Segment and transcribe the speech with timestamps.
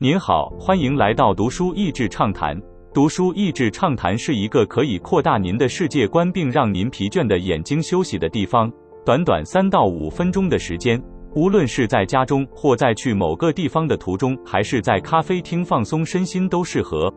[0.00, 2.60] 您好，欢迎来到读书益智畅谈。
[2.92, 8.68] 读书益智畅谈是一个可以扩大您的世界观，并让您疲倦的眼睛休息的地方。
[9.06, 11.00] 短短三到五分钟的时间，
[11.36, 17.08] 无论是在家中，或在去某个地方的途中，还是在咖啡厅放松身心，都适合。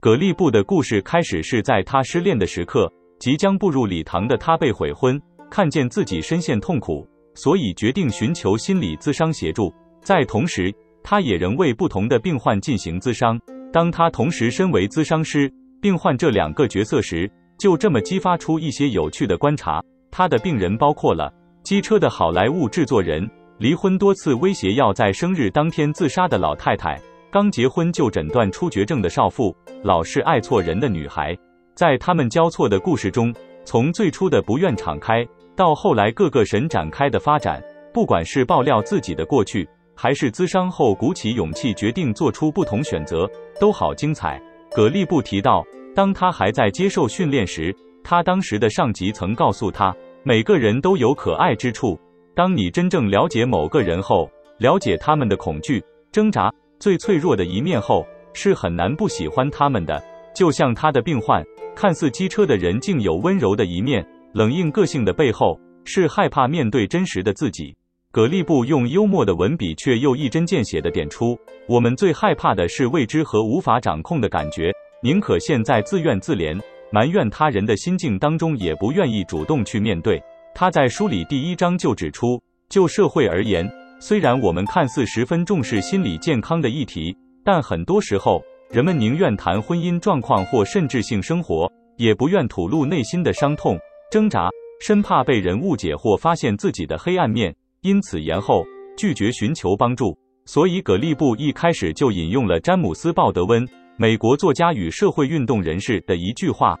[0.00, 5.16] 葛利布的故事开始是在他失恋的时刻，即将步入礼堂的他被悔婚，
[5.48, 7.06] 看见自己深陷痛苦。
[7.36, 9.72] 所以决定寻求心理咨商协助，
[10.02, 10.74] 在同时，
[11.04, 13.38] 他也仍为不同的病患进行咨商。
[13.72, 15.48] 当他同时身为咨商师、
[15.80, 19.80] 病患这两个角色时，就这么激发出一些有趣的观察。
[20.10, 21.30] 他的病人包括了
[21.62, 23.28] 机车的好莱坞制作人、
[23.58, 26.98] 离婚多次威胁要在生日当天自杀的老太太、
[27.30, 31.36] 刚结婚就诊断出绝症的少妇、老是爱错人的女孩。
[31.74, 33.34] 在他们交错的故事中，
[33.64, 35.26] 从最初的不愿敞开。
[35.56, 43.26] 到后来，各个神展开的发展，不管是爆料自己的过去，还是咨商后鼓起勇气决定做出不同选择，
[43.58, 44.40] 都好精彩。
[44.70, 51.98] 葛利布提到，当他还在接受训练时，他当时的上级曾告诉他，每个人都有可爱之处。
[52.34, 55.82] 当你真正了解某个人后，了解他们的恐惧、
[56.12, 60.02] 挣扎、最脆弱的一面后，是很难不喜欢他们的。
[60.34, 61.42] 就像他的病患，
[61.74, 64.06] 看似机车的人，竟有温柔的一面。
[64.36, 67.74] 冷硬个性的背后是害怕面对真实的自己。
[68.12, 71.34] 葛利布用幽默的文笔，却又一针见血地点出：
[71.66, 74.70] 我们最害怕的是未知和无法掌控的感觉，
[75.02, 76.60] 宁可陷在自怨自怜、
[76.92, 80.22] 埋怨他人的心境当中，也不愿意主动去面对。
[80.54, 82.38] 他在书里第一章就指出，
[82.68, 83.66] 就社会而言，
[83.98, 93.78] 虽然我们看似十分重视心理健康的议题，但很多时候，人们宁愿谈婚姻状况或甚至性生活，也不愿吐露内心的伤痛。
[94.08, 94.48] 挣扎，
[94.80, 98.64] 生怕被人误解或发现自己的黑暗面，因此延后
[98.96, 100.16] 拒绝寻求帮助。
[100.44, 103.66] 所以，葛利布一开始就引用了詹姆斯·鲍德温，
[103.96, 106.78] 美国作家与社会运动人士的一句话：“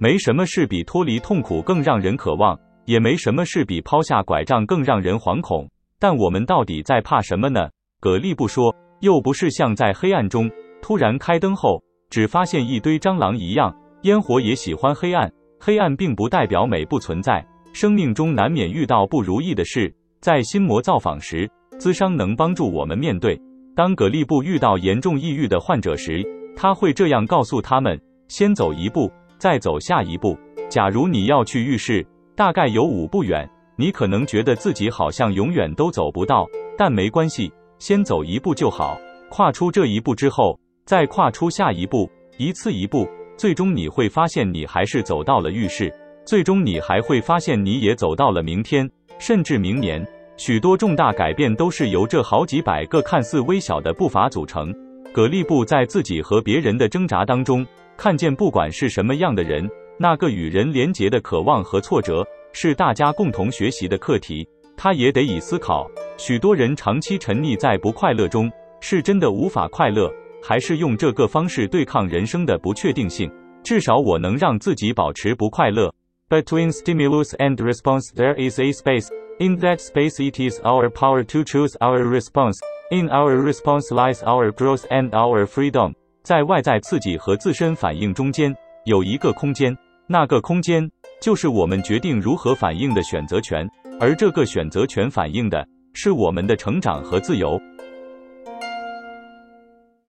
[0.00, 5.68] 没什么事比脱离痛苦更让人渴望，也没什么事比抛下拐杖更让人惶恐。
[5.98, 7.68] 但我们到底在怕什么呢？”
[8.00, 10.50] 葛利布说：“又不是像在黑暗中
[10.80, 13.76] 突然开灯后，只发现一堆蟑螂一样。
[14.04, 15.30] 烟火也喜欢黑暗。”
[15.66, 17.42] 黑暗并不代表美不存在，
[17.72, 19.90] 生命中难免遇到不如意的事。
[20.20, 23.40] 在心魔造访时，咨商能帮助我们面对。
[23.74, 26.22] 当葛利布遇到严重抑郁的患者时，
[26.54, 27.98] 他会这样告诉他们：
[28.28, 30.36] 先走一步，再走下一步。
[30.68, 33.48] 假如你要去浴室，大概有五步远，
[33.78, 38.98] 你可能觉得自己好像永远都走不到，但没关系，先走一步就好。
[39.30, 43.08] 跨出这一步之后，再跨出下一步，一次一步。
[43.36, 45.92] 最终你会发现，你还是走到了浴室。
[46.24, 50.06] 最终你还会发现，你也走到了明天，甚至明年。
[50.36, 54.74] 许多重大改变都是由这好几百个看似微小的步伐组成。
[55.12, 57.64] 葛利布在自己和别人的挣扎当中，
[57.96, 59.68] 看见不管是什么样的人，
[59.98, 64.48] 那个与人连结的渴望和挫折，是大家共同学习的课题。
[64.76, 70.12] 他也得以思考：许多人长期沉溺在不快乐中，是真的无法快乐。
[70.46, 73.30] 还是用这个方式对抗人生的不确定性。
[73.62, 75.90] 至少我能让自己保持不快乐。
[76.28, 79.08] Between stimulus and response, there is a space.
[79.38, 82.58] In that space, it is our power to choose our response.
[82.90, 85.94] In our response lies our growth and our freedom.
[86.22, 88.54] 在外在刺激和自身反应中间
[88.84, 89.74] 有一个空间，
[90.06, 90.90] 那个空间
[91.22, 93.66] 就是我们决定如何反应的选择权，
[93.98, 97.58] 而这个选择权反映的是我们的成长和自由。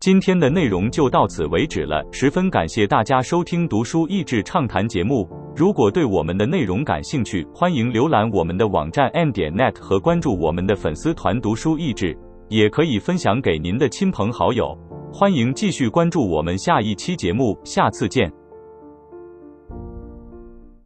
[0.09, 5.29] 今天的内容就到此为止了，十分感谢大家收听读书益智畅谈节目。
[5.55, 12.17] 如果对我们的内容感兴趣，欢迎浏览我们的网站 n 点 net 和关注我们的粉丝团读书益智，
[12.49, 14.75] 也可以分享给您的亲朋好友。
[15.13, 18.33] 欢迎继续关注我们下一期节目，下次见。